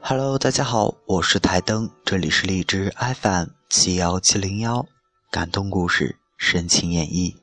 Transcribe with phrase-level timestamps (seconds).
[0.00, 4.86] Hello，大家好，我是台灯，这里是荔枝 FM 七幺七零幺，
[5.30, 7.34] 感动故事，深情演绎。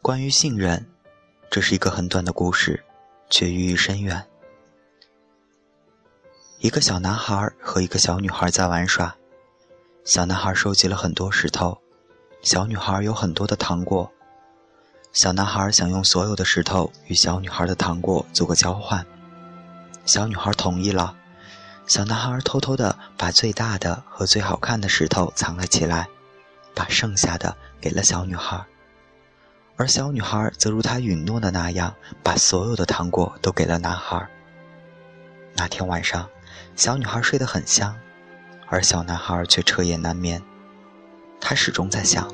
[0.00, 0.86] 关于信任，
[1.50, 2.82] 这是一个很短的故事，
[3.28, 4.26] 却寓意深远。
[6.58, 9.14] 一个小男孩和一个小女孩在玩耍，
[10.02, 11.78] 小男孩收集了很多石头。
[12.42, 14.10] 小女孩有很多的糖果，
[15.12, 19.04] 小男孩想用所有的石头与小女孩的糖果做个交换，
[20.04, 21.16] 小女孩同意了。
[21.86, 26.08] 小男孩偷偷的把最大的和最好看的石头藏了起来，
[26.74, 28.64] 把剩下的给了小女孩，
[29.76, 34.24] 而小女孩则如他允诺的那样，把所有的糖果都给了男孩。
[35.54, 36.28] 那天晚上，
[36.76, 37.96] 小女孩睡得很香，
[38.68, 40.42] 而小男孩却彻夜难眠。
[41.40, 42.28] 他始终在想，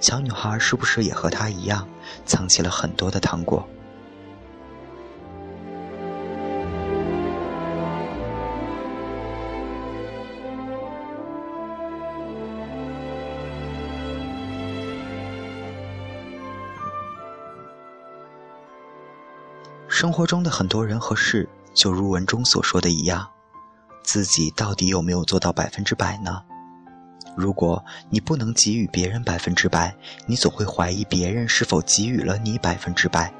[0.00, 1.88] 小女孩是不是也和他一样，
[2.24, 3.68] 藏起了很多的糖果？
[19.88, 23.30] 生活中的很多人和事，就如文中所说的一样，
[24.02, 26.42] 自己到底有没有做到百分之百呢？
[27.34, 29.94] 如果你不能给予别人百分之百，
[30.26, 33.32] 你总会怀疑别人是否给予了你百分之百。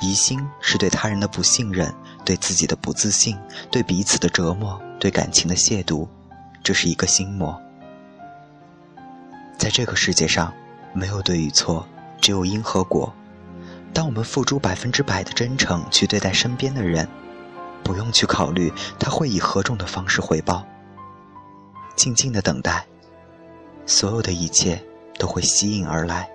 [0.00, 1.92] 疑心是对他人的不信任，
[2.24, 3.36] 对自己的不自信，
[3.70, 6.06] 对彼此的折磨，对感情的亵渎，
[6.62, 7.58] 这是一个心魔。
[9.58, 10.52] 在这个世界上，
[10.92, 11.88] 没有对与错，
[12.20, 13.12] 只有因和果。
[13.94, 17.08] 当我们付出百分之百的真诚去对待身边的人，
[17.82, 20.66] 不用去考虑他会以何种的方式回报。
[21.96, 22.86] 静静的等待，
[23.86, 24.80] 所有的一切
[25.18, 26.28] 都会吸引而来。